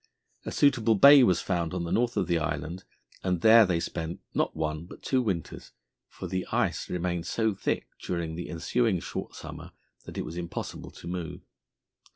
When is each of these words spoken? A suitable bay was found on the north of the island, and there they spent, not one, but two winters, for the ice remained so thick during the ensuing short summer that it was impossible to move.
A 0.47 0.51
suitable 0.51 0.95
bay 0.95 1.21
was 1.21 1.41
found 1.41 1.75
on 1.75 1.83
the 1.83 1.91
north 1.91 2.17
of 2.17 2.25
the 2.25 2.39
island, 2.39 2.85
and 3.23 3.41
there 3.41 3.67
they 3.67 3.79
spent, 3.79 4.19
not 4.33 4.55
one, 4.55 4.85
but 4.87 5.03
two 5.03 5.21
winters, 5.21 5.73
for 6.07 6.25
the 6.25 6.43
ice 6.51 6.89
remained 6.89 7.27
so 7.27 7.53
thick 7.53 7.85
during 8.01 8.33
the 8.33 8.49
ensuing 8.49 8.99
short 8.99 9.35
summer 9.35 9.73
that 10.05 10.17
it 10.17 10.25
was 10.25 10.37
impossible 10.37 10.89
to 10.89 11.05
move. 11.07 11.41